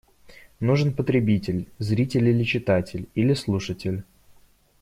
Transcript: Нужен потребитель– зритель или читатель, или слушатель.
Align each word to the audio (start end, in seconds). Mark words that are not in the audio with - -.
Нужен 0.59 0.95
потребитель– 0.95 1.67
зритель 1.77 2.27
или 2.27 2.43
читатель, 2.43 3.07
или 3.13 3.35
слушатель. 3.35 4.01